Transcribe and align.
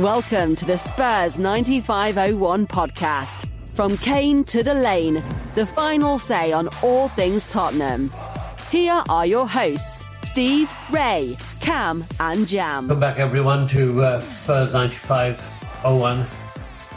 Welcome 0.00 0.56
to 0.56 0.64
the 0.64 0.78
Spurs 0.78 1.38
9501 1.38 2.66
podcast. 2.68 3.46
From 3.74 3.98
Kane 3.98 4.44
to 4.44 4.62
the 4.62 4.72
lane, 4.72 5.22
the 5.54 5.66
final 5.66 6.18
say 6.18 6.52
on 6.52 6.70
all 6.82 7.08
things 7.08 7.52
Tottenham. 7.52 8.10
Here 8.70 9.02
are 9.10 9.26
your 9.26 9.46
hosts, 9.46 10.02
Steve, 10.22 10.70
Ray, 10.90 11.36
Cam, 11.60 12.02
and 12.18 12.48
Jam. 12.48 12.88
Welcome 12.88 13.00
back, 13.00 13.18
everyone, 13.18 13.68
to 13.68 14.02
uh, 14.02 14.34
Spurs 14.36 14.72
9501 14.72 16.26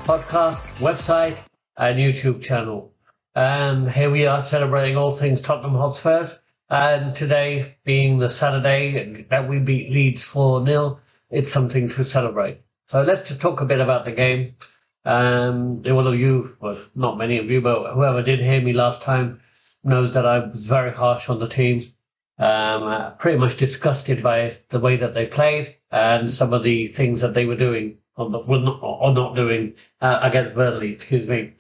podcast, 0.06 0.62
website, 0.78 1.36
and 1.76 1.98
YouTube 1.98 2.42
channel. 2.42 2.94
And 3.36 3.92
here 3.92 4.12
we 4.12 4.26
are 4.28 4.42
celebrating 4.42 4.96
all 4.96 5.12
things 5.12 5.42
Tottenham 5.42 5.76
Hotspurs. 5.76 6.38
And 6.70 7.14
today, 7.14 7.76
being 7.84 8.20
the 8.20 8.30
Saturday 8.30 9.26
that 9.30 9.50
we 9.50 9.60
beat 9.60 9.92
Leeds 9.92 10.24
4 10.24 10.66
0, 10.66 11.00
it's 11.30 11.52
something 11.52 11.90
to 11.90 12.06
celebrate. 12.06 12.62
So 12.94 13.02
let's 13.02 13.28
just 13.28 13.42
talk 13.42 13.60
a 13.60 13.66
bit 13.66 13.82
about 13.82 14.06
the 14.06 14.12
game. 14.12 14.56
Um, 15.04 15.82
one 15.82 16.06
of 16.06 16.14
you, 16.14 16.56
well, 16.60 16.80
not 16.94 17.18
many 17.18 17.40
of 17.40 17.50
you, 17.50 17.60
but 17.60 17.96
whoever 17.96 18.22
did 18.22 18.40
hear 18.40 18.62
me 18.62 18.72
last 18.72 19.02
time 19.02 19.42
knows 19.84 20.14
that 20.14 20.28
I 20.28 20.38
was 20.38 20.68
very 20.68 20.92
harsh 20.92 21.28
on 21.28 21.40
the 21.40 21.48
team. 21.48 21.92
Um, 22.38 22.84
uh, 22.84 23.10
pretty 23.18 23.40
much 23.40 23.58
disgusted 23.58 24.22
by 24.22 24.60
the 24.70 24.80
way 24.80 24.98
that 24.98 25.16
they 25.16 25.26
played 25.26 25.78
and 25.90 26.32
some 26.32 26.54
of 26.54 26.62
the 26.62 26.90
things 26.90 27.22
that 27.22 27.34
they 27.34 27.46
were 27.46 27.56
doing 27.56 27.98
or 28.16 28.30
not, 28.30 28.48
or 28.48 29.12
not 29.12 29.36
doing 29.36 29.74
uh, 30.00 30.20
against 30.22 30.54
Burnley, 30.54 30.92
excuse 30.92 31.28
me. 31.28 31.54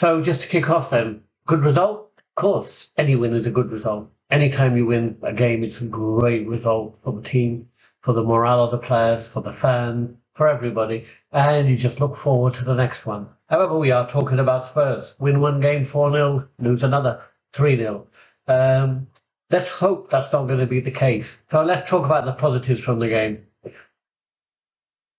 So 0.00 0.20
just 0.20 0.40
to 0.40 0.48
kick 0.48 0.68
off 0.68 0.90
then, 0.90 1.20
good 1.46 1.62
result? 1.62 2.10
Of 2.18 2.42
course, 2.42 2.90
any 2.98 3.14
win 3.14 3.36
is 3.36 3.46
a 3.46 3.52
good 3.52 3.70
result. 3.70 4.10
Anytime 4.32 4.76
you 4.76 4.86
win 4.86 5.16
a 5.22 5.32
game, 5.32 5.62
it's 5.62 5.80
a 5.80 5.84
great 5.84 6.48
result 6.48 6.98
for 7.04 7.12
the 7.12 7.22
team, 7.22 7.68
for 8.00 8.12
the 8.12 8.24
morale 8.24 8.64
of 8.64 8.72
the 8.72 8.78
players, 8.78 9.28
for 9.28 9.40
the 9.40 9.52
fans, 9.52 10.16
for 10.34 10.48
everybody, 10.48 11.06
and 11.32 11.68
you 11.68 11.76
just 11.76 12.00
look 12.00 12.16
forward 12.16 12.54
to 12.54 12.64
the 12.64 12.74
next 12.74 13.06
one. 13.06 13.28
However, 13.48 13.78
we 13.78 13.90
are 13.90 14.08
talking 14.08 14.38
about 14.38 14.64
Spurs. 14.64 15.14
Win 15.18 15.40
one 15.40 15.60
game 15.60 15.84
4 15.84 16.10
0, 16.10 16.48
lose 16.58 16.82
another 16.82 17.22
3 17.52 17.76
0. 17.76 18.06
Um, 18.48 19.06
let's 19.50 19.68
hope 19.68 20.10
that's 20.10 20.32
not 20.32 20.46
going 20.46 20.58
to 20.58 20.66
be 20.66 20.80
the 20.80 20.90
case. 20.90 21.36
So 21.50 21.62
let's 21.62 21.88
talk 21.88 22.04
about 22.04 22.24
the 22.24 22.32
positives 22.32 22.80
from 22.80 22.98
the 22.98 23.08
game. 23.08 23.46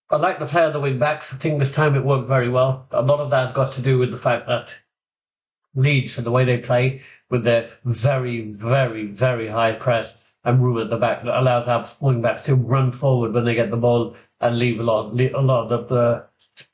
I 0.09 0.17
like 0.17 0.37
the 0.37 0.45
play 0.45 0.63
of 0.65 0.73
the 0.73 0.79
wing 0.79 0.99
backs. 0.99 1.33
I 1.33 1.37
think 1.37 1.59
this 1.59 1.71
time 1.71 1.95
it 1.95 2.05
worked 2.05 2.27
very 2.27 2.49
well. 2.49 2.87
A 2.91 3.01
lot 3.01 3.19
of 3.19 3.31
that 3.31 3.55
got 3.55 3.73
to 3.73 3.81
do 3.81 3.97
with 3.97 4.11
the 4.11 4.17
fact 4.17 4.47
that 4.47 4.75
Leeds 5.73 6.17
and 6.17 6.25
the 6.25 6.31
way 6.31 6.45
they 6.45 6.59
play 6.59 7.01
with 7.29 7.43
their 7.43 7.71
very, 7.85 8.51
very, 8.51 9.07
very 9.07 9.47
high 9.47 9.73
press 9.73 10.15
and 10.45 10.63
room 10.63 10.77
at 10.77 10.89
the 10.89 10.97
back 10.97 11.23
that 11.23 11.39
allows 11.39 11.67
our 11.67 11.87
wing 11.99 12.21
backs 12.21 12.43
to 12.43 12.55
run 12.55 12.91
forward 12.91 13.33
when 13.33 13.45
they 13.45 13.55
get 13.55 13.71
the 13.71 13.77
ball 13.77 14.15
and 14.41 14.57
leave 14.57 14.79
a 14.79 14.83
lot, 14.83 15.19
a 15.19 15.41
lot 15.41 15.71
of 15.71 15.89
the 15.89 16.25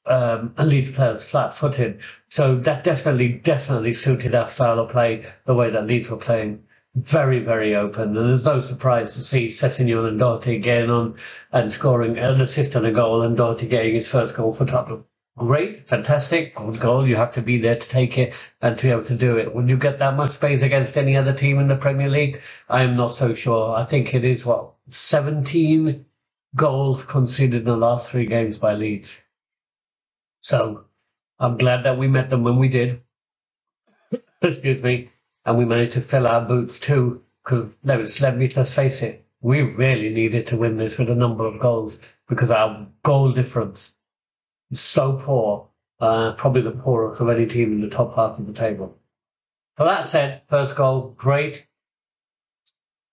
um, 0.05 0.53
Leeds 0.59 0.91
players 0.91 1.23
flat-footed. 1.23 2.01
So 2.29 2.57
that 2.59 2.83
definitely, 2.83 3.29
definitely 3.29 3.93
suited 3.93 4.35
our 4.35 4.47
style 4.47 4.79
of 4.79 4.91
play, 4.91 5.25
the 5.45 5.53
way 5.53 5.71
that 5.71 5.87
Leeds 5.87 6.09
were 6.09 6.17
playing. 6.17 6.63
Very, 6.95 7.39
very 7.39 7.73
open. 7.75 8.17
And 8.17 8.29
there's 8.29 8.43
no 8.43 8.59
surprise 8.59 9.13
to 9.13 9.23
see 9.23 9.47
Sessegnon 9.47 10.07
and 10.07 10.19
Doherty 10.19 10.59
getting 10.59 10.89
on 10.89 11.15
and 11.53 11.71
scoring 11.71 12.17
an 12.17 12.41
assist 12.41 12.75
and 12.75 12.85
a 12.85 12.91
goal 12.91 13.21
and 13.21 13.37
Doherty 13.37 13.67
getting 13.67 13.95
his 13.95 14.09
first 14.09 14.35
goal 14.35 14.53
for 14.53 14.65
Tottenham. 14.65 15.05
Great, 15.41 15.87
fantastic, 15.87 16.53
oh, 16.55 16.69
good 16.69 16.79
goal. 16.79 17.07
You 17.07 17.15
have 17.15 17.33
to 17.33 17.41
be 17.41 17.57
there 17.59 17.75
to 17.75 17.89
take 17.89 18.19
it 18.19 18.31
and 18.61 18.77
to 18.77 18.83
be 18.83 18.91
able 18.91 19.05
to 19.05 19.17
do 19.17 19.39
it. 19.39 19.55
When 19.55 19.67
you 19.67 19.75
get 19.75 19.97
that 19.97 20.15
much 20.15 20.33
space 20.33 20.61
against 20.61 20.95
any 20.97 21.17
other 21.17 21.33
team 21.33 21.57
in 21.57 21.67
the 21.67 21.75
Premier 21.75 22.09
League, 22.09 22.39
I 22.69 22.83
am 22.83 22.95
not 22.95 23.15
so 23.15 23.33
sure. 23.33 23.75
I 23.75 23.83
think 23.85 24.13
it 24.13 24.23
is 24.23 24.45
what, 24.45 24.73
17 24.89 26.05
goals 26.55 27.03
conceded 27.03 27.61
in 27.61 27.65
the 27.65 27.75
last 27.75 28.11
three 28.11 28.27
games 28.27 28.59
by 28.59 28.75
Leeds. 28.75 29.17
So 30.41 30.85
I'm 31.39 31.57
glad 31.57 31.85
that 31.85 31.97
we 31.97 32.07
met 32.07 32.29
them 32.29 32.43
when 32.43 32.59
we 32.59 32.67
did. 32.67 33.01
Excuse 34.43 34.83
me. 34.83 35.09
And 35.43 35.57
we 35.57 35.65
managed 35.65 35.93
to 35.93 36.01
fill 36.01 36.27
our 36.27 36.45
boots 36.45 36.77
too, 36.77 37.23
because 37.43 37.71
let's, 37.83 38.21
let 38.21 38.37
me 38.37 38.47
let's 38.55 38.75
face 38.75 39.01
it, 39.01 39.25
we 39.41 39.61
really 39.61 40.09
needed 40.09 40.45
to 40.47 40.57
win 40.57 40.77
this 40.77 40.99
with 40.99 41.09
a 41.09 41.15
number 41.15 41.47
of 41.47 41.59
goals 41.59 41.97
because 42.29 42.51
our 42.51 42.85
goal 43.03 43.33
difference 43.33 43.95
is 44.71 44.79
so 44.79 45.21
poor, 45.25 45.67
uh, 45.99 46.33
probably 46.33 46.61
the 46.61 46.71
poorest 46.71 47.21
of 47.21 47.29
any 47.29 47.45
team 47.45 47.73
in 47.73 47.81
the 47.81 47.95
top 47.95 48.15
half 48.15 48.39
of 48.39 48.47
the 48.47 48.53
table. 48.53 48.97
So 49.77 49.85
that 49.85 50.05
said, 50.05 50.41
first 50.49 50.75
goal, 50.75 51.15
great. 51.17 51.65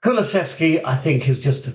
Kulusevski, 0.04 0.82
I 0.84 0.96
think, 0.96 1.28
is 1.28 1.40
just 1.40 1.68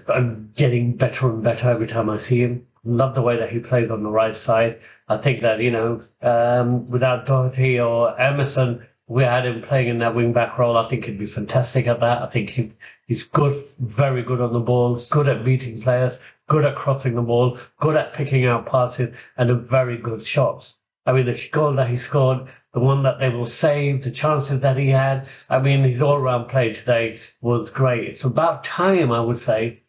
getting 0.54 0.96
better 0.96 1.30
and 1.30 1.44
better 1.44 1.70
every 1.70 1.88
time 1.88 2.10
I 2.10 2.18
see 2.18 2.40
him. 2.40 2.68
Love 2.86 3.16
the 3.16 3.22
way 3.22 3.38
that 3.38 3.50
he 3.52 3.60
plays 3.60 3.92
on 3.92 4.04
the 4.04 4.10
right 4.10 4.38
side. 4.38 4.80
I 5.08 5.18
think 5.18 5.42
that, 5.42 5.60
you 5.60 5.72
know, 5.72 6.02
um, 6.22 6.88
without 6.88 7.26
Doherty 7.26 7.80
or 7.80 8.20
Emerson, 8.20 8.86
we 9.08 9.24
had 9.24 9.46
him 9.46 9.62
playing 9.62 9.90
in 9.90 10.00
that 10.00 10.16
wing 10.16 10.32
back 10.32 10.58
role. 10.58 10.78
I 10.78 10.88
think 10.88 11.06
he'd 11.06 11.20
be 11.20 11.26
fantastic 11.26 11.88
at 11.88 12.00
that. 12.00 12.22
I 12.22 12.28
think 12.28 12.50
he, 12.50 12.72
he's 13.08 13.24
good, 13.24 13.66
very 13.80 14.24
good 14.24 14.42
on 14.42 14.54
the 14.54 14.60
ball, 14.60 14.98
good 15.10 15.28
at 15.28 15.44
beating 15.44 15.82
players, 15.82 16.14
good 16.54 16.66
at 16.66 16.76
crossing 16.76 17.16
the 17.16 17.22
ball, 17.22 17.58
good 17.82 17.96
at 17.96 18.14
picking 18.14 18.46
out 18.46 18.68
passes, 18.68 19.16
and 19.38 19.50
a 19.50 19.56
very 19.56 19.98
good 19.98 20.24
shots. 20.24 20.76
I 21.04 21.12
mean, 21.12 21.26
the 21.26 21.50
goal 21.52 21.76
that 21.78 21.90
he 21.90 21.98
scored 21.98 22.48
the 22.74 22.80
one 22.80 23.02
that 23.02 23.18
they 23.20 23.30
will 23.30 23.48
save, 23.48 24.04
the 24.04 24.12
chances 24.12 24.60
that 24.60 24.78
he 24.78 24.90
had. 24.90 25.28
I 25.50 25.58
mean, 25.58 25.84
his 25.84 26.04
all-round 26.04 26.50
play 26.50 26.72
today 26.72 27.20
was 27.42 27.72
great. 27.72 28.08
It's 28.08 28.24
about 28.24 28.64
time, 28.64 29.12
I 29.12 29.20
would 29.20 29.40
say, 29.40 29.82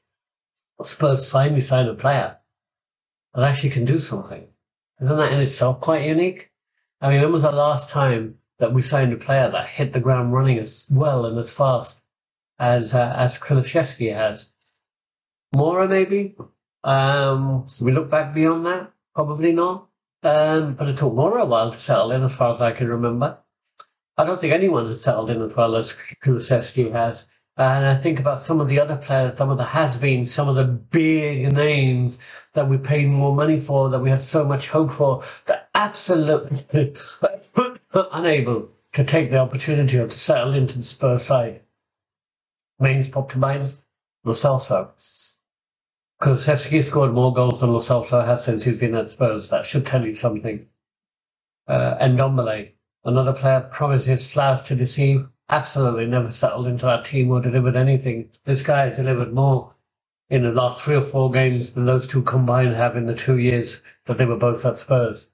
Spurs 0.83 1.29
finally 1.31 1.61
signed 1.61 1.91
a 1.91 1.95
player 1.95 2.39
that 3.35 3.45
actually 3.45 3.71
can 3.71 3.85
do 3.85 4.01
something. 4.01 4.47
Isn't 5.03 5.17
that 5.19 5.33
in 5.33 5.41
itself 5.41 5.83
quite 5.83 6.07
unique? 6.07 6.51
I 7.03 7.11
mean, 7.11 7.21
when 7.21 7.33
was 7.33 7.43
the 7.43 7.53
last 7.53 7.91
time 7.91 8.39
that 8.59 8.73
we 8.73 8.81
signed 8.81 9.13
a 9.13 9.19
player 9.19 9.51
that 9.51 9.69
hit 9.69 9.93
the 9.93 10.01
ground 10.01 10.33
running 10.33 10.59
as 10.59 10.87
well 10.91 11.27
and 11.27 11.39
as 11.39 11.53
fast 11.53 12.01
as 12.59 12.95
uh, 12.95 13.15
as 13.19 13.39
Kulusevski 13.39 14.15
has? 14.15 14.47
Moura, 15.55 15.89
maybe? 15.89 16.35
Um, 16.85 17.67
we 17.81 17.93
look 17.93 18.11
back 18.11 18.35
beyond 18.35 18.67
that? 18.67 18.93
Probably 19.15 19.53
not. 19.53 19.89
Um, 20.23 20.75
but 20.75 20.89
it 20.89 20.99
took 20.99 21.13
Moura 21.13 21.43
a 21.43 21.47
while 21.47 21.73
to 21.73 21.81
settle 21.81 22.13
in, 22.13 22.23
as 22.23 22.35
far 22.35 22.55
as 22.55 22.61
I 22.61 22.73
can 22.73 22.89
remember. 22.89 23.39
I 24.17 24.25
don't 24.25 24.41
think 24.41 24.53
anyone 24.53 24.87
has 24.89 25.03
settled 25.03 25.31
in 25.31 25.43
as 25.43 25.57
well 25.57 25.77
as 25.77 25.95
Kulusevski 26.23 26.93
has. 26.93 27.27
And 27.57 27.87
I 27.87 28.01
think 28.01 28.21
about 28.21 28.43
some 28.43 28.61
of 28.61 28.69
the 28.69 28.81
other 28.81 28.97
players, 28.97 29.39
some 29.39 29.51
of 29.51 29.59
the 29.59 29.65
has-beens, 29.65 30.33
some 30.33 30.49
of 30.49 30.57
the 30.57 30.65
big 30.65 31.53
names 31.53 32.19
that 32.53 32.69
we 32.69 32.79
paid 32.79 33.07
more 33.09 33.35
money 33.35 33.61
for, 33.61 33.91
that 33.91 34.01
we 34.01 34.11
had 34.11 34.21
so 34.21 34.45
much 34.45 34.69
hope 34.69 34.93
for, 34.93 35.23
that 35.47 35.69
absolutely 35.75 36.95
unable 37.95 38.69
to 38.93 39.05
take 39.05 39.31
the 39.31 39.39
opportunity 39.39 39.99
or 39.99 40.09
to 40.09 40.19
settle 40.19 40.55
into 40.55 40.79
the 40.79 40.85
Spurs 40.85 41.25
side. 41.25 41.63
Names 42.79 43.09
pop 43.09 43.31
to 43.31 43.39
mind. 43.39 43.79
Lo. 44.25 44.33
Kulusevski 46.23 46.83
scored 46.83 47.13
more 47.13 47.35
goals 47.35 47.61
than 47.61 47.73
Lo 47.73 47.81
has 47.81 48.45
since 48.45 48.65
he's 48.65 48.79
been 48.79 48.95
at 48.95 49.11
Spurs. 49.11 49.51
That 49.51 49.67
should 49.67 49.85
tell 49.87 50.07
you 50.07 50.15
something. 50.15 50.67
Uh, 51.69 51.97
and 52.01 52.19
Ndombele, 52.19 52.73
another 53.05 53.33
player 53.35 53.61
promises 53.73 54.31
flowers 54.31 54.63
to 54.65 54.77
deceive. 54.77 55.27
Absolutely 55.51 56.07
never 56.07 56.31
settled 56.31 56.67
into 56.67 56.87
that 56.87 57.05
team 57.05 57.31
or 57.31 57.41
delivered 57.41 57.77
anything. 57.77 58.31
This 58.45 58.63
guy 58.63 58.89
has 58.89 58.97
delivered 58.97 59.35
more 59.35 59.75
in 60.31 60.43
the 60.43 60.53
last 60.53 60.83
three 60.83 60.97
or 60.97 61.03
four 61.03 61.31
games 61.31 61.71
than 61.73 61.85
those 61.87 62.07
two 62.07 62.23
combined 62.23 62.75
have 62.75 62.97
in 62.97 63.07
the 63.07 63.15
two 63.15 63.39
years 63.39 63.81
that 64.07 64.19
they 64.19 64.25
were 64.25 64.37
both 64.39 64.65
at 64.65 64.79
Spurs. 64.79 65.29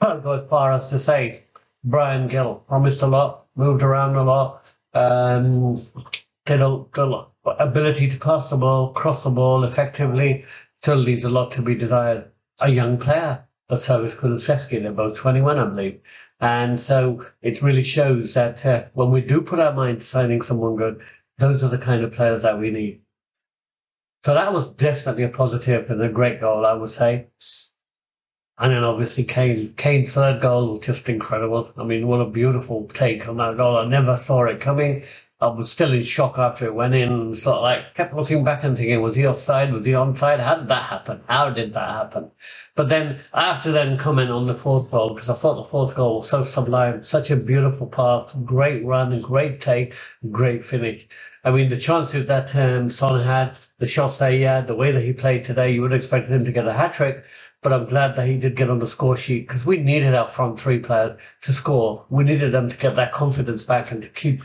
I'll 0.00 0.20
go 0.20 0.32
as 0.32 0.48
far 0.48 0.72
as 0.72 0.88
to 0.88 0.98
say 0.98 1.44
Bryan 1.84 2.28
Gil 2.28 2.56
promised 2.68 3.02
a 3.02 3.06
lot, 3.08 3.46
moved 3.56 3.82
around 3.82 4.16
a 4.16 4.24
lot, 4.24 4.72
did 6.46 6.62
a, 6.62 6.84
did 6.94 7.02
a 7.02 7.06
lot 7.06 7.31
ability 7.44 8.08
to 8.08 8.18
pass 8.18 8.50
the 8.50 8.56
ball, 8.56 8.92
cross 8.92 9.24
the 9.24 9.30
ball 9.30 9.64
effectively, 9.64 10.44
still 10.82 10.96
leaves 10.96 11.24
a 11.24 11.30
lot 11.30 11.52
to 11.52 11.62
be 11.62 11.74
desired. 11.74 12.30
A 12.60 12.70
young 12.70 12.98
player, 12.98 13.44
but 13.68 13.80
so 13.80 14.04
is 14.04 14.14
Kulusevski. 14.14 14.82
They're 14.82 14.92
both 14.92 15.16
21, 15.16 15.58
I 15.58 15.64
believe. 15.64 16.00
And 16.40 16.80
so 16.80 17.24
it 17.40 17.62
really 17.62 17.84
shows 17.84 18.34
that 18.34 18.64
uh, 18.66 18.84
when 18.94 19.10
we 19.10 19.20
do 19.20 19.40
put 19.40 19.60
our 19.60 19.72
mind 19.72 20.00
to 20.00 20.06
signing 20.06 20.42
someone 20.42 20.76
good, 20.76 21.00
those 21.38 21.62
are 21.64 21.70
the 21.70 21.78
kind 21.78 22.04
of 22.04 22.12
players 22.12 22.42
that 22.42 22.58
we 22.58 22.70
need. 22.70 23.00
So 24.24 24.34
that 24.34 24.52
was 24.52 24.68
definitely 24.74 25.24
a 25.24 25.28
positive 25.28 25.90
and 25.90 26.00
a 26.02 26.08
great 26.08 26.40
goal, 26.40 26.64
I 26.64 26.74
would 26.74 26.90
say. 26.90 27.26
And 28.58 28.72
then 28.72 28.84
obviously 28.84 29.24
Kane, 29.24 29.74
Kane's 29.76 30.12
third 30.12 30.40
goal 30.40 30.74
was 30.74 30.86
just 30.86 31.08
incredible. 31.08 31.72
I 31.76 31.84
mean, 31.84 32.06
what 32.06 32.20
a 32.20 32.26
beautiful 32.26 32.88
take 32.94 33.26
on 33.26 33.38
that 33.38 33.56
goal. 33.56 33.76
I 33.76 33.86
never 33.86 34.16
saw 34.16 34.44
it 34.44 34.60
coming. 34.60 35.04
I 35.42 35.48
was 35.48 35.72
still 35.72 35.92
in 35.92 36.04
shock 36.04 36.38
after 36.38 36.66
it 36.66 36.74
went 36.74 36.94
in. 36.94 37.34
Sort 37.36 37.56
of 37.58 37.62
like 37.64 37.94
kept 37.96 38.14
looking 38.14 38.44
back 38.44 38.64
and 38.64 38.76
thinking, 38.78 39.02
was 39.02 39.16
he 39.16 39.26
offside? 39.26 39.72
Was 39.74 39.86
he 39.86 39.92
onside? 39.92 40.40
How 40.44 40.56
did 40.56 40.68
that 40.68 40.90
happen? 40.90 41.22
How 41.28 41.50
did 41.50 41.74
that 41.74 41.90
happen? 41.90 42.32
But 42.76 42.88
then 42.90 43.20
I 43.34 43.52
have 43.54 43.62
to 43.64 43.72
then 43.72 43.98
comment 43.98 44.30
on 44.30 44.46
the 44.48 44.54
fourth 44.56 44.90
goal 44.90 45.14
because 45.14 45.30
I 45.30 45.34
thought 45.34 45.62
the 45.64 45.70
fourth 45.70 45.94
goal 45.96 46.18
was 46.20 46.30
so 46.30 46.44
sublime, 46.44 47.04
such 47.04 47.30
a 47.30 47.36
beautiful 47.36 47.88
pass, 47.88 48.32
great 48.46 48.84
run, 48.86 49.20
great 49.20 49.60
take, 49.60 49.94
great 50.30 50.64
finish. 50.66 51.06
I 51.44 51.50
mean, 51.52 51.70
the 51.70 51.78
chances 51.78 52.26
that 52.28 52.54
um, 52.56 52.90
Son 52.90 53.20
had, 53.20 53.56
the 53.80 53.86
shots 53.88 54.18
that 54.18 54.32
he 54.32 54.42
had, 54.42 54.68
the 54.68 54.76
way 54.76 54.92
that 54.92 55.02
he 55.04 55.12
played 55.12 55.44
today, 55.44 55.72
you 55.72 55.82
would 55.82 55.92
expect 55.92 56.30
him 56.30 56.44
to 56.46 56.52
get 56.52 56.68
a 56.68 56.72
hat 56.74 56.94
trick. 56.94 57.24
But 57.62 57.72
I'm 57.74 57.88
glad 57.88 58.16
that 58.16 58.26
he 58.28 58.38
did 58.38 58.56
get 58.56 58.70
on 58.70 58.80
the 58.80 58.86
score 58.88 59.16
sheet 59.18 59.48
because 59.48 59.66
we 59.66 59.78
needed 59.78 60.14
our 60.14 60.30
front 60.32 60.60
three 60.60 60.80
players 60.80 61.18
to 61.42 61.52
score. 61.52 62.06
We 62.10 62.24
needed 62.24 62.52
them 62.54 62.70
to 62.70 62.76
get 62.76 62.96
that 62.96 63.12
confidence 63.12 63.64
back 63.64 63.92
and 63.92 64.02
to 64.02 64.08
keep 64.08 64.42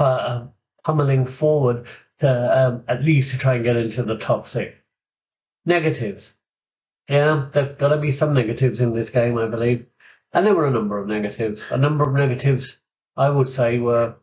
uh, 0.00 0.46
pummeling 0.84 1.26
forward 1.26 1.86
to 2.20 2.58
um, 2.58 2.84
at 2.88 3.02
least 3.02 3.30
to 3.30 3.38
try 3.38 3.54
and 3.54 3.64
get 3.64 3.76
into 3.76 4.02
the 4.02 4.16
top 4.16 4.48
six. 4.48 4.74
Negatives. 5.64 6.34
Yeah, 7.08 7.48
there's 7.52 7.76
got 7.78 7.88
to 7.88 7.98
be 7.98 8.10
some 8.10 8.34
negatives 8.34 8.80
in 8.80 8.94
this 8.94 9.10
game, 9.10 9.38
I 9.38 9.46
believe. 9.46 9.86
And 10.32 10.46
there 10.46 10.54
were 10.54 10.66
a 10.66 10.70
number 10.70 10.98
of 10.98 11.06
negatives. 11.06 11.60
A 11.70 11.78
number 11.78 12.04
of 12.04 12.14
negatives, 12.14 12.78
I 13.16 13.30
would 13.30 13.48
say, 13.48 13.78
were 13.78 14.14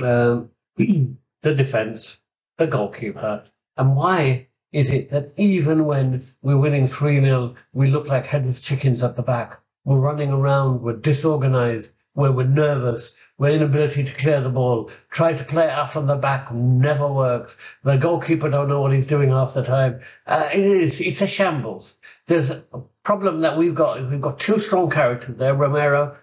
um, 0.00 0.50
the 0.76 1.54
defence, 1.54 2.18
the 2.58 2.66
goalkeeper. 2.66 3.44
And 3.76 3.96
why 3.96 4.48
is 4.72 4.90
it 4.90 5.10
that 5.10 5.32
even 5.36 5.84
when 5.84 6.22
we're 6.42 6.56
winning 6.56 6.86
3 6.86 7.20
0, 7.20 7.54
we 7.72 7.90
look 7.90 8.08
like 8.08 8.26
headless 8.26 8.60
chickens 8.60 9.02
at 9.02 9.14
the 9.16 9.22
back? 9.22 9.60
We're 9.84 9.98
running 9.98 10.30
around, 10.30 10.82
we're 10.82 10.96
disorganized, 10.96 11.90
where 12.14 12.32
we're 12.32 12.46
nervous, 12.46 13.14
we're 13.38 13.50
inability 13.50 14.04
to 14.04 14.14
clear 14.14 14.40
the 14.40 14.48
ball, 14.48 14.90
try 15.10 15.32
to 15.32 15.44
play 15.44 15.68
out 15.68 15.92
from 15.92 16.06
the 16.06 16.14
back 16.14 16.52
never 16.52 17.12
works. 17.12 17.56
The 17.82 17.96
goalkeeper 17.96 18.48
don't 18.48 18.68
know 18.68 18.80
what 18.80 18.92
he's 18.92 19.06
doing 19.06 19.30
half 19.30 19.54
the 19.54 19.64
time. 19.64 20.00
Uh, 20.26 20.48
it 20.52 20.64
is, 20.64 21.00
it's 21.00 21.20
a 21.20 21.26
shambles. 21.26 21.96
There's 22.28 22.50
a 22.50 22.62
problem 23.02 23.40
that 23.40 23.58
we've 23.58 23.74
got. 23.74 24.08
We've 24.08 24.20
got 24.20 24.38
two 24.38 24.60
strong 24.60 24.88
characters 24.88 25.36
there, 25.36 25.54
Romero 25.54 26.16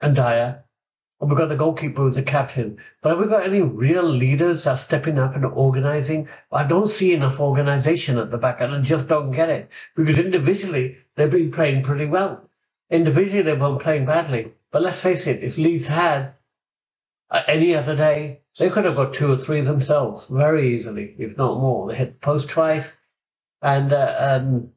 and 0.00 0.16
Dier. 0.16 0.64
And 1.20 1.30
we've 1.30 1.38
got 1.38 1.48
the 1.48 1.56
goalkeeper 1.56 2.02
who's 2.02 2.16
the 2.16 2.22
captain. 2.22 2.78
But 3.02 3.10
have 3.10 3.18
we 3.18 3.26
got 3.26 3.44
any 3.44 3.60
real 3.60 4.08
leaders 4.08 4.64
that 4.64 4.70
are 4.70 4.76
stepping 4.76 5.18
up 5.18 5.34
and 5.34 5.44
organizing? 5.44 6.28
I 6.52 6.64
don't 6.64 6.90
see 6.90 7.12
enough 7.12 7.40
organization 7.40 8.18
at 8.18 8.30
the 8.30 8.36
back, 8.36 8.60
and 8.60 8.72
I 8.72 8.80
just 8.80 9.08
don't 9.08 9.32
get 9.32 9.48
it. 9.48 9.68
Because 9.96 10.18
individually, 10.18 10.98
they've 11.16 11.30
been 11.30 11.50
playing 11.50 11.82
pretty 11.82 12.06
well. 12.06 12.48
Individually, 12.90 13.42
they've 13.42 13.58
been 13.58 13.78
playing 13.78 14.06
badly. 14.06 14.52
But 14.70 14.82
let's 14.82 15.00
face 15.00 15.26
it, 15.26 15.42
if 15.42 15.58
Leeds 15.58 15.86
had 15.86 16.34
uh, 17.30 17.42
any 17.46 17.74
other 17.74 17.96
day, 17.96 18.40
they 18.58 18.70
could 18.70 18.84
have 18.84 18.96
got 18.96 19.14
two 19.14 19.30
or 19.32 19.36
three 19.36 19.60
themselves 19.60 20.26
very 20.28 20.76
easily, 20.76 21.14
if 21.18 21.36
not 21.36 21.60
more. 21.60 21.88
They 21.88 21.96
hit 21.96 22.14
the 22.14 22.26
post 22.26 22.48
twice, 22.48 22.96
and 23.62 23.92
uh, 23.92 24.16
um, 24.18 24.70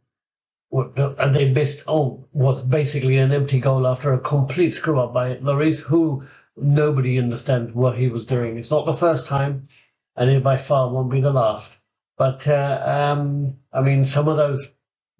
and 0.72 1.36
they 1.36 1.50
missed 1.50 1.84
oh 1.88 2.26
was 2.34 2.62
basically 2.62 3.18
an 3.18 3.32
empty 3.32 3.60
goal 3.60 3.88
after 3.88 4.14
a 4.14 4.20
complete 4.20 4.72
screw 4.72 5.00
up 5.00 5.14
by 5.14 5.36
Lloris, 5.36 5.80
who 5.80 6.26
nobody 6.58 7.20
understands 7.20 7.74
what 7.74 7.98
he 7.98 8.10
was 8.10 8.26
doing. 8.26 8.58
It's 8.58 8.72
not 8.72 8.86
the 8.86 8.94
first 8.94 9.28
time, 9.28 9.70
and 10.18 10.30
it 10.30 10.44
by 10.44 10.58
far 10.58 10.90
won't 10.92 11.12
be 11.12 11.22
the 11.22 11.32
last. 11.32 11.78
But 12.18 12.48
uh, 12.48 12.84
um, 12.86 13.56
I 13.74 13.82
mean, 13.82 14.04
some 14.06 14.28
of 14.28 14.38
those 14.38 14.68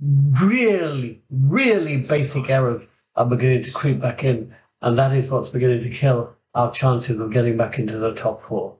really, 0.02 1.24
really 1.30 1.98
basic 1.98 2.50
errors 2.50 2.84
are 3.16 3.26
beginning 3.26 3.64
to 3.64 3.72
creep 3.72 4.02
back 4.02 4.24
in, 4.26 4.54
and 4.82 4.98
that 5.00 5.14
is 5.14 5.30
what's 5.30 5.50
beginning 5.50 5.84
to 5.84 5.90
kill 5.90 6.36
our 6.54 6.72
chances 6.72 7.20
of 7.20 7.32
getting 7.32 7.58
back 7.58 7.80
into 7.80 7.98
the 7.98 8.14
top 8.14 8.42
four. 8.42 8.76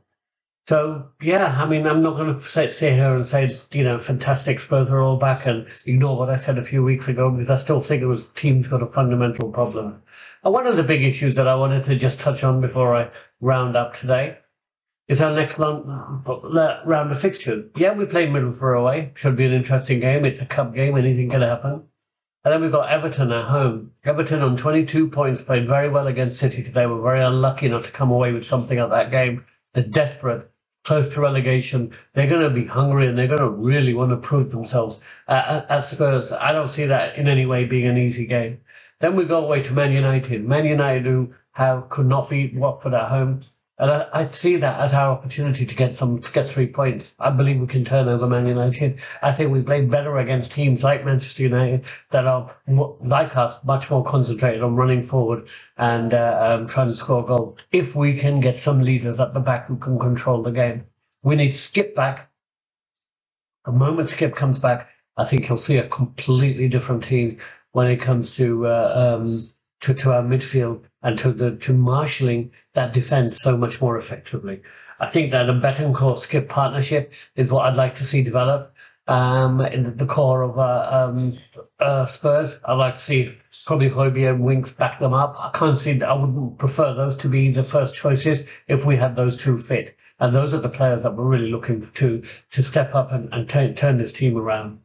So 0.68 1.08
yeah, 1.22 1.58
I 1.62 1.66
mean, 1.66 1.88
I'm 1.88 2.04
not 2.04 2.18
going 2.18 2.34
to 2.34 2.40
sit, 2.40 2.72
here 2.72 3.16
and 3.16 3.26
say 3.26 3.50
you 3.72 3.84
know 3.84 4.00
fantastic 4.00 4.60
Spurs 4.60 4.90
are 4.90 5.02
all 5.02 5.18
back 5.18 5.46
and 5.46 5.68
ignore 5.86 6.18
what 6.18 6.30
I 6.30 6.36
said 6.36 6.58
a 6.58 6.66
few 6.66 6.84
weeks 6.84 7.08
ago 7.08 7.32
because 7.32 7.50
I 7.50 7.62
still 7.62 7.82
think 7.82 8.02
it 8.02 8.08
was 8.08 8.28
team's 8.30 8.68
got 8.68 8.84
a 8.84 8.88
fundamental 8.88 9.52
problem. 9.52 10.02
And 10.44 10.54
one 10.54 10.68
of 10.68 10.78
the 10.78 10.84
big 10.84 11.04
issues 11.04 11.36
that 11.36 11.48
I 11.48 11.56
wanted 11.56 11.86
to 11.86 11.96
just 11.98 12.20
touch 12.20 12.44
on 12.44 12.62
before 12.62 12.96
I 12.96 13.10
round 13.42 13.76
up 13.76 13.96
today 13.96 14.38
is 15.08 15.22
our 15.22 15.36
next 15.36 15.58
round 15.58 17.12
of 17.12 17.20
fixtures. 17.20 17.70
Yeah, 17.76 17.94
we 17.94 18.06
play 18.06 18.28
Middlesbrough 18.28 18.80
away. 18.80 19.12
Should 19.16 19.36
be 19.36 19.46
an 19.46 19.54
interesting 19.54 20.00
game. 20.00 20.26
It's 20.26 20.42
a 20.42 20.46
cup 20.46 20.74
game. 20.74 20.96
Anything 20.96 21.30
can 21.30 21.42
happen. 21.42 21.84
And 22.44 22.52
then 22.54 22.62
we've 22.62 22.72
got 22.72 22.90
Everton 22.90 23.32
at 23.32 23.46
home. 23.50 23.92
Everton 24.04 24.42
on 24.42 24.58
22 24.58 25.10
points 25.10 25.42
played 25.42 25.68
very 25.68 25.90
well 25.90 26.08
against 26.08 26.40
City 26.40 26.64
today. 26.64 26.88
We're 26.88 27.02
very 27.02 27.24
unlucky 27.24 27.70
not 27.70 27.84
to 27.86 27.92
come 27.92 28.10
away 28.12 28.32
with 28.32 28.46
something 28.46 28.80
at 28.80 28.90
that 28.90 29.12
game. 29.12 29.46
They're 29.74 29.84
desperate, 29.84 30.50
close 30.84 31.08
to 31.10 31.22
relegation. 31.22 31.96
They're 32.16 32.30
going 32.30 32.42
to 32.42 32.50
be 32.50 32.66
hungry 32.66 33.08
and 33.08 33.16
they're 33.16 33.28
going 33.28 33.40
to 33.40 33.50
really 33.50 33.94
want 33.94 34.10
to 34.10 34.18
prove 34.18 34.50
themselves 34.52 35.00
uh, 35.28 35.62
at 35.70 35.82
Spurs. 35.82 36.32
I 36.32 36.52
don't 36.52 36.70
see 36.72 36.86
that 36.88 37.16
in 37.16 37.28
any 37.28 37.46
way 37.46 37.66
being 37.66 37.88
an 37.88 37.98
easy 37.98 38.26
game. 38.26 38.60
Then 39.02 39.16
we 39.16 39.26
go 39.26 39.46
away 39.46 39.62
to 39.62 39.74
Man 39.74 39.92
United. 39.92 40.44
Man 40.44 40.66
United 40.66 41.06
who 41.06 41.34
have 41.52 41.90
could 41.90 42.08
not 42.08 42.30
beat 42.30 42.56
Watford 42.56 42.96
at 42.96 43.10
home. 43.10 43.44
And 43.80 43.90
I, 43.90 44.08
I, 44.14 44.26
see 44.26 44.58
that 44.58 44.80
as 44.80 44.94
our 44.94 45.10
opportunity 45.12 45.66
to 45.66 45.76
get 45.76 45.96
some 45.96 46.22
to 46.22 46.32
get 46.32 46.48
three 46.48 46.68
points. 46.68 47.12
I 47.20 47.32
believe 47.32 47.60
we 47.60 47.66
can 47.66 47.84
turn 47.84 48.08
over 48.08 48.28
Man 48.28 48.46
United. 48.46 49.00
I 49.24 49.32
think 49.32 49.52
we 49.52 49.62
play 49.64 49.82
better 49.82 50.20
against 50.20 50.52
teams 50.52 50.84
like 50.84 51.04
Manchester 51.04 51.44
United 51.44 51.86
that 52.12 52.28
are 52.28 52.56
like 52.68 53.36
us, 53.36 53.56
much 53.64 53.90
more 53.90 54.06
concentrated 54.06 54.62
on 54.62 54.76
running 54.76 55.02
forward 55.02 55.50
and 55.78 56.14
uh, 56.14 56.58
um, 56.60 56.68
trying 56.68 56.90
to 56.90 56.96
score 56.96 57.26
goals. 57.26 57.58
If 57.72 57.96
we 57.96 58.20
can 58.20 58.40
get 58.40 58.56
some 58.56 58.82
leaders 58.82 59.20
at 59.20 59.34
the 59.34 59.40
back 59.40 59.68
who 59.68 59.78
can 59.78 59.98
control 59.98 60.44
the 60.44 60.52
game, 60.52 60.84
we 61.24 61.36
need 61.36 61.52
to 61.52 61.58
Skipp 61.58 61.96
back. 61.96 62.30
The 63.66 63.72
moment 63.72 64.10
Skipp 64.10 64.36
comes 64.36 64.60
back, 64.60 64.90
I 65.18 65.26
think 65.26 65.50
you'll 65.50 65.58
see 65.58 65.78
a 65.78 65.88
completely 65.90 66.68
different 66.68 67.04
team 67.04 67.40
when 67.72 67.88
it 67.88 67.98
comes 67.98 68.32
to 68.32 68.68
uh, 68.68 69.18
um, 69.20 69.28
to, 69.82 69.94
to 69.94 70.14
our 70.14 70.24
midfield 70.24 70.84
and 71.04 71.18
to 71.20 71.32
the 71.32 71.56
to 71.58 71.74
marshalling 71.74 72.52
that 72.74 72.94
defence 72.94 73.40
so 73.42 73.58
much 73.58 73.82
more 73.82 73.98
effectively. 73.98 74.62
I 75.00 75.08
think 75.10 75.32
that 75.32 75.50
a 75.50 75.54
Bentancur 75.54 76.20
Skipp 76.20 76.48
partnership 76.48 77.14
is 77.36 77.50
what 77.50 77.66
I'd 77.66 77.76
like 77.76 77.96
to 77.96 78.04
see 78.04 78.22
develop 78.22 78.76
um, 79.08 79.62
in 79.62 79.98
the 79.98 80.06
core 80.06 80.44
of 80.44 80.60
uh, 80.60 80.90
um, 80.92 81.38
uh, 81.80 82.06
Spurs. 82.06 82.60
I'd 82.66 82.74
like 82.74 82.98
to 82.98 83.04
see 83.04 83.34
probably 83.66 83.90
Højbjerg 83.90 84.30
and 84.30 84.44
Winks 84.44 84.70
back 84.70 85.00
them 85.00 85.14
up. 85.14 85.36
I 85.38 85.58
can't 85.58 85.80
see. 85.80 86.02
I 86.02 86.14
would 86.14 86.58
prefer 86.60 86.94
those 86.94 87.18
to 87.22 87.28
be 87.28 87.52
the 87.52 87.64
first 87.64 87.96
choices 87.96 88.46
if 88.68 88.86
we 88.86 88.96
had 88.96 89.16
those 89.16 89.36
two 89.36 89.58
fit. 89.58 89.98
And 90.20 90.36
those 90.36 90.54
are 90.54 90.62
the 90.62 90.70
players 90.70 91.02
that 91.02 91.16
we're 91.16 91.24
really 91.24 91.50
looking 91.50 91.90
to 91.96 92.22
to 92.52 92.62
step 92.62 92.94
up 92.94 93.12
and, 93.12 93.28
and 93.34 93.50
turn, 93.50 93.74
turn 93.74 93.98
this 93.98 94.14
team 94.14 94.38
around. 94.38 94.80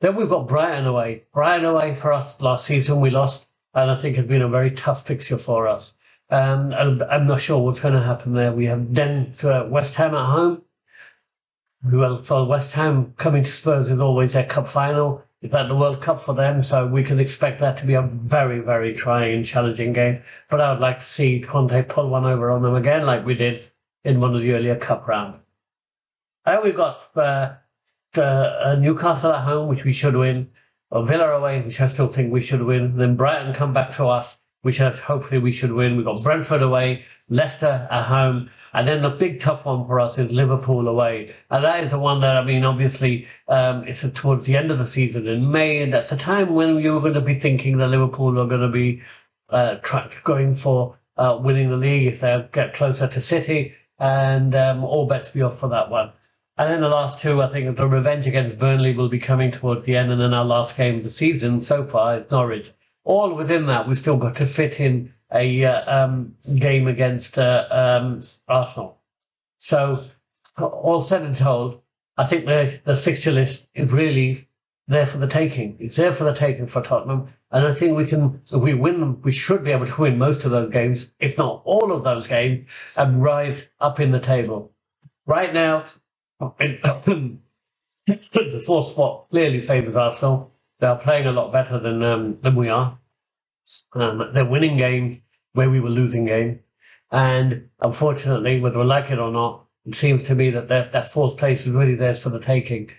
Then 0.00 0.16
we've 0.16 0.28
got 0.28 0.48
Brighton 0.48 0.86
away. 0.86 1.24
Brighton 1.34 1.66
away 1.66 1.94
for 1.94 2.12
us 2.12 2.40
last 2.40 2.64
season. 2.64 3.00
We 3.00 3.10
lost 3.10 3.46
and 3.74 3.90
I 3.90 3.96
think 3.96 4.16
it's 4.16 4.28
been 4.28 4.42
a 4.42 4.48
very 4.48 4.70
tough 4.70 5.06
fixture 5.06 5.38
for 5.38 5.68
us. 5.68 5.92
Um, 6.30 6.72
and 6.72 7.02
I'm 7.04 7.26
not 7.26 7.40
sure 7.40 7.58
what's 7.58 7.80
going 7.80 7.94
to 7.94 8.02
happen 8.02 8.32
there. 8.32 8.52
We 8.52 8.66
have 8.66 8.94
then 8.94 9.34
West 9.70 9.94
Ham 9.96 10.14
at 10.14 10.26
home. 10.26 10.62
Well, 11.84 12.22
for 12.22 12.46
West 12.46 12.72
Ham 12.72 13.12
coming 13.18 13.44
to 13.44 13.50
Spurs 13.50 13.90
is 13.90 14.00
always 14.00 14.32
their 14.32 14.46
cup 14.46 14.68
final. 14.68 15.22
It's 15.42 15.52
like 15.52 15.68
the 15.68 15.76
World 15.76 16.00
Cup 16.00 16.22
for 16.22 16.34
them, 16.34 16.62
so 16.62 16.86
we 16.86 17.04
can 17.04 17.20
expect 17.20 17.60
that 17.60 17.76
to 17.76 17.84
be 17.84 17.92
a 17.92 18.00
very, 18.00 18.60
very 18.60 18.94
trying 18.94 19.34
and 19.34 19.44
challenging 19.44 19.92
game. 19.92 20.22
But 20.48 20.62
I 20.62 20.72
would 20.72 20.80
like 20.80 21.00
to 21.00 21.04
see 21.04 21.40
Conte 21.46 21.82
pull 21.82 22.08
one 22.08 22.24
over 22.24 22.50
on 22.50 22.62
them 22.62 22.74
again, 22.74 23.04
like 23.04 23.26
we 23.26 23.34
did 23.34 23.68
in 24.04 24.20
one 24.20 24.34
of 24.34 24.40
the 24.40 24.52
earlier 24.52 24.76
cup 24.76 25.06
rounds. 25.06 25.36
And 26.46 26.62
we've 26.62 26.74
got 26.74 26.98
uh, 27.14 27.56
uh, 28.18 28.76
Newcastle 28.78 29.32
at 29.32 29.44
home, 29.44 29.68
which 29.68 29.84
we 29.84 29.92
should 29.92 30.16
win 30.16 30.50
or 30.94 31.04
Villa 31.04 31.28
away, 31.30 31.60
which 31.60 31.80
I 31.80 31.88
still 31.88 32.06
think 32.06 32.32
we 32.32 32.40
should 32.40 32.62
win. 32.62 32.96
Then 32.96 33.16
Brighton 33.16 33.52
come 33.52 33.74
back 33.74 33.96
to 33.96 34.06
us, 34.06 34.38
which 34.62 34.78
hopefully 34.78 35.40
we 35.40 35.50
should 35.50 35.72
win. 35.72 35.96
We've 35.96 36.06
got 36.06 36.22
Brentford 36.22 36.62
away, 36.62 37.04
Leicester 37.28 37.88
at 37.90 38.04
home, 38.04 38.48
and 38.72 38.86
then 38.86 39.02
the 39.02 39.10
big 39.10 39.40
tough 39.40 39.64
one 39.64 39.86
for 39.86 39.98
us 39.98 40.18
is 40.18 40.30
Liverpool 40.30 40.86
away. 40.86 41.34
And 41.50 41.64
that 41.64 41.82
is 41.82 41.90
the 41.90 41.98
one 41.98 42.20
that, 42.20 42.36
I 42.36 42.44
mean, 42.44 42.64
obviously, 42.64 43.26
um, 43.48 43.82
it's 43.88 44.06
towards 44.14 44.46
the 44.46 44.56
end 44.56 44.70
of 44.70 44.78
the 44.78 44.86
season 44.86 45.26
in 45.26 45.50
May, 45.50 45.82
and 45.82 45.92
that's 45.92 46.10
the 46.10 46.16
time 46.16 46.54
when 46.54 46.78
you're 46.78 47.00
going 47.00 47.14
to 47.14 47.20
be 47.20 47.40
thinking 47.40 47.76
that 47.78 47.88
Liverpool 47.88 48.38
are 48.40 48.46
going 48.46 48.60
to 48.60 48.68
be 48.68 49.02
uh, 49.50 49.76
going 50.22 50.54
for 50.54 50.96
uh, 51.16 51.38
winning 51.42 51.70
the 51.70 51.76
league 51.76 52.06
if 52.06 52.20
they 52.20 52.48
get 52.52 52.74
closer 52.74 53.08
to 53.08 53.20
City, 53.20 53.74
and 53.98 54.54
um, 54.54 54.84
all 54.84 55.08
bets 55.08 55.30
be 55.30 55.42
off 55.42 55.58
for 55.58 55.68
that 55.70 55.90
one. 55.90 56.12
And 56.56 56.70
then 56.72 56.80
the 56.82 56.88
last 56.88 57.20
two, 57.20 57.42
I 57.42 57.50
think 57.50 57.76
the 57.76 57.88
revenge 57.88 58.28
against 58.28 58.58
Burnley 58.58 58.94
will 58.94 59.08
be 59.08 59.18
coming 59.18 59.50
towards 59.50 59.84
the 59.84 59.96
end, 59.96 60.12
and 60.12 60.20
then 60.20 60.32
our 60.32 60.44
last 60.44 60.76
game 60.76 60.98
of 60.98 61.02
the 61.02 61.10
season 61.10 61.62
so 61.62 61.84
far 61.84 62.18
is 62.18 62.30
Norwich. 62.30 62.70
All 63.02 63.34
within 63.34 63.66
that, 63.66 63.88
we've 63.88 63.98
still 63.98 64.16
got 64.16 64.36
to 64.36 64.46
fit 64.46 64.78
in 64.78 65.12
a 65.32 65.64
uh, 65.64 66.04
um, 66.04 66.36
game 66.58 66.86
against 66.86 67.38
uh, 67.38 67.66
um, 67.70 68.20
Arsenal. 68.46 68.98
So, 69.58 70.04
all 70.58 71.02
said 71.02 71.22
and 71.22 71.36
told, 71.36 71.80
I 72.16 72.26
think 72.26 72.46
the, 72.46 72.80
the 72.84 72.94
fixture 72.94 73.32
list 73.32 73.66
is 73.74 73.90
really 73.90 74.46
there 74.86 75.06
for 75.06 75.18
the 75.18 75.26
taking. 75.26 75.76
It's 75.80 75.96
there 75.96 76.12
for 76.12 76.24
the 76.24 76.34
taking 76.34 76.68
for 76.68 76.82
Tottenham. 76.82 77.28
And 77.50 77.66
I 77.66 77.74
think 77.74 77.96
we 77.96 78.06
can, 78.06 78.40
if 78.46 78.52
we 78.52 78.74
win, 78.74 79.00
them. 79.00 79.20
we 79.22 79.32
should 79.32 79.64
be 79.64 79.72
able 79.72 79.86
to 79.86 80.00
win 80.00 80.18
most 80.18 80.44
of 80.44 80.52
those 80.52 80.70
games, 80.70 81.08
if 81.18 81.36
not 81.36 81.62
all 81.64 81.92
of 81.92 82.04
those 82.04 82.28
games, 82.28 82.66
and 82.96 83.22
rise 83.22 83.66
up 83.80 83.98
in 83.98 84.12
the 84.12 84.20
table. 84.20 84.72
Right 85.26 85.52
now, 85.52 85.86
the 88.06 88.62
fourth 88.66 88.90
spot 88.90 89.26
clearly 89.30 89.60
favours 89.60 89.96
Arsenal. 89.96 90.52
They 90.80 90.86
are 90.86 90.98
playing 90.98 91.26
a 91.26 91.32
lot 91.32 91.52
better 91.52 91.78
than 91.78 92.02
um, 92.02 92.38
than 92.42 92.56
we 92.56 92.68
are. 92.68 92.98
Um, 93.94 94.30
they're 94.34 94.44
winning 94.44 94.76
games 94.76 95.18
where 95.54 95.70
we 95.70 95.80
were 95.80 95.90
losing 95.90 96.26
games. 96.26 96.58
And 97.10 97.68
unfortunately, 97.82 98.60
whether 98.60 98.78
we 98.78 98.84
like 98.84 99.10
it 99.10 99.18
or 99.18 99.30
not, 99.30 99.66
it 99.86 99.94
seems 99.94 100.26
to 100.26 100.34
me 100.34 100.50
that 100.50 100.68
that, 100.68 101.12
fourth 101.12 101.36
place 101.36 101.60
is 101.60 101.68
really 101.68 101.94
theirs 101.94 102.18
for 102.18 102.30
the 102.30 102.40
taking. 102.40 102.90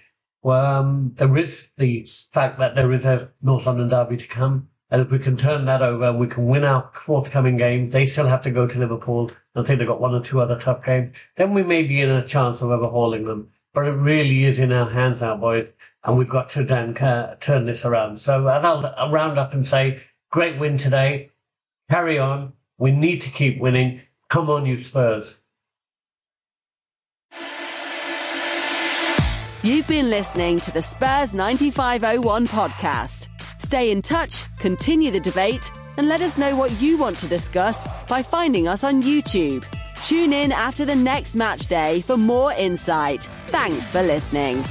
Well, 0.41 0.65
um, 0.65 1.13
there 1.17 1.35
is 1.37 1.67
the 1.77 2.07
fact 2.31 2.59
that 2.59 2.75
there 2.75 2.91
is 2.93 3.05
a 3.05 3.29
North 3.41 3.65
London 3.65 3.89
derby 3.89 4.17
to 4.17 4.27
come. 4.27 4.69
And 4.91 5.01
if 5.01 5.09
we 5.09 5.19
can 5.19 5.35
turn 5.35 5.65
that 5.65 5.81
over, 5.81 6.13
we 6.13 6.27
can 6.27 6.47
win 6.47 6.63
our 6.63 6.91
forthcoming 7.05 7.57
game. 7.57 7.89
They 7.89 8.05
still 8.05 8.27
have 8.27 8.43
to 8.43 8.51
go 8.51 8.67
to 8.67 8.79
Liverpool. 8.79 9.31
I 9.55 9.63
think 9.63 9.79
they've 9.79 9.87
got 9.87 10.01
one 10.01 10.13
or 10.13 10.21
two 10.21 10.41
other 10.41 10.59
tough 10.59 10.85
games. 10.85 11.15
Then 11.37 11.53
we 11.53 11.63
may 11.63 11.83
be 11.83 12.01
in 12.01 12.09
a 12.09 12.25
chance 12.25 12.61
of 12.61 12.69
overhauling 12.69 13.23
them. 13.23 13.49
But 13.73 13.87
it 13.87 13.91
really 13.91 14.45
is 14.45 14.59
in 14.59 14.71
our 14.71 14.89
hands 14.89 15.21
now, 15.21 15.37
boys. 15.37 15.67
And 16.03 16.17
we've 16.17 16.29
got 16.29 16.49
to 16.51 16.63
then 16.63 16.95
uh, 16.97 17.35
turn 17.39 17.65
this 17.65 17.83
around. 17.83 18.19
So 18.19 18.47
I'll, 18.47 18.85
I'll 18.97 19.11
round 19.11 19.39
up 19.39 19.53
and 19.53 19.65
say, 19.65 20.01
great 20.31 20.59
win 20.59 20.77
today. 20.77 21.31
Carry 21.89 22.19
on. 22.19 22.53
We 22.77 22.91
need 22.91 23.21
to 23.21 23.29
keep 23.29 23.59
winning. 23.59 24.01
Come 24.29 24.49
on, 24.49 24.65
you 24.65 24.83
Spurs. 24.83 25.39
You've 29.63 29.87
been 29.87 30.11
listening 30.11 30.59
to 30.59 30.71
the 30.71 30.81
Spurs 30.81 31.33
9501 31.33 32.47
podcast. 32.47 33.34
Stay 33.65 33.89
in 33.89 33.99
touch, 33.99 34.43
continue 34.57 35.09
the 35.09 35.19
debate, 35.19 35.71
and 35.97 36.07
let 36.07 36.21
us 36.21 36.37
know 36.37 36.55
what 36.55 36.79
you 36.79 36.99
want 36.99 37.17
to 37.17 37.27
discuss 37.27 37.83
by 38.05 38.21
finding 38.21 38.67
us 38.67 38.83
on 38.83 39.01
YouTube. 39.01 39.65
Tune 40.03 40.33
in 40.33 40.51
after 40.51 40.85
the 40.85 40.95
next 40.95 41.35
match 41.35 41.65
day 41.65 42.01
for 42.01 42.15
more 42.15 42.53
insight. 42.53 43.27
Thanks 43.47 43.89
for 43.89 44.03
listening. 44.03 44.63